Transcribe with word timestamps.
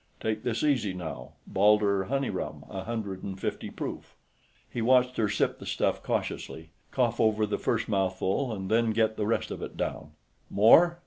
"Take 0.19 0.41
this 0.41 0.63
easy, 0.63 0.93
now; 0.93 1.33
Baldur 1.45 2.05
honey 2.05 2.31
rum, 2.31 2.65
a 2.71 2.85
hundred 2.85 3.21
and 3.21 3.39
fifty 3.39 3.69
proof." 3.69 4.15
He 4.67 4.81
watched 4.81 5.17
her 5.17 5.29
sip 5.29 5.59
the 5.59 5.65
stuff 5.67 6.01
cautiously, 6.01 6.71
cough 6.89 7.19
over 7.19 7.45
the 7.45 7.59
first 7.59 7.87
mouthful, 7.87 8.51
and 8.51 8.71
then 8.71 8.93
get 8.93 9.15
the 9.15 9.27
rest 9.27 9.51
of 9.51 9.61
it 9.61 9.77
down. 9.77 10.13
"More?" 10.49 10.97